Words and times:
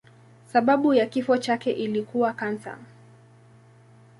Sababu 0.45 0.93
ya 0.93 1.05
kifo 1.05 1.37
chake 1.37 1.71
ilikuwa 1.71 2.33
kansa. 2.33 2.77